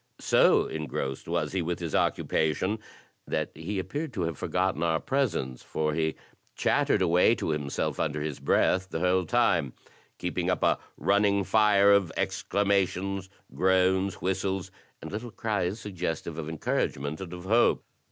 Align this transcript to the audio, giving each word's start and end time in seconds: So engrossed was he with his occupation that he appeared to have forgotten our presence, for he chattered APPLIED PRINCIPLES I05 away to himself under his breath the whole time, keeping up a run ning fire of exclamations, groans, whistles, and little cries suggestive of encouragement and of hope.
So 0.19 0.65
engrossed 0.65 1.27
was 1.27 1.51
he 1.51 1.61
with 1.61 1.77
his 1.77 1.93
occupation 1.93 2.79
that 3.27 3.51
he 3.53 3.77
appeared 3.77 4.13
to 4.13 4.23
have 4.23 4.35
forgotten 4.35 4.81
our 4.81 4.99
presence, 4.99 5.61
for 5.61 5.93
he 5.93 6.15
chattered 6.55 7.03
APPLIED 7.03 7.03
PRINCIPLES 7.03 7.05
I05 7.05 7.05
away 7.05 7.35
to 7.35 7.49
himself 7.51 7.99
under 7.99 8.21
his 8.21 8.39
breath 8.39 8.89
the 8.89 8.99
whole 9.01 9.27
time, 9.27 9.73
keeping 10.17 10.49
up 10.49 10.63
a 10.63 10.79
run 10.97 11.21
ning 11.21 11.43
fire 11.43 11.91
of 11.91 12.11
exclamations, 12.17 13.29
groans, 13.53 14.15
whistles, 14.15 14.71
and 15.03 15.11
little 15.11 15.29
cries 15.29 15.79
suggestive 15.79 16.39
of 16.39 16.49
encouragement 16.49 17.21
and 17.21 17.31
of 17.31 17.43
hope. 17.43 17.83